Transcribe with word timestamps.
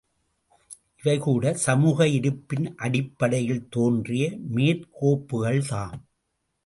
இவை 1.01 1.17
கூட 1.17 1.53
சமூக 1.53 2.07
இருப்பின் 2.07 2.75
அடிப்படையில் 2.77 3.69
தோன்றிய 3.69 4.25
மேற்கோப்புகள்தாம். 4.55 5.99